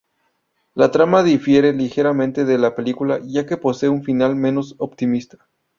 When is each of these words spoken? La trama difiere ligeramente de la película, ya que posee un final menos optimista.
La 0.73 0.89
trama 0.89 1.21
difiere 1.21 1.73
ligeramente 1.73 2.43
de 2.43 2.57
la 2.57 2.73
película, 2.73 3.19
ya 3.23 3.45
que 3.45 3.57
posee 3.57 3.87
un 3.89 4.01
final 4.03 4.35
menos 4.35 4.73
optimista. 4.79 5.47